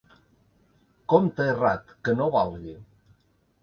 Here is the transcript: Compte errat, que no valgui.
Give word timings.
Compte 1.15 1.47
errat, 1.53 1.95
que 2.05 2.19
no 2.19 2.33
valgui. 2.41 2.79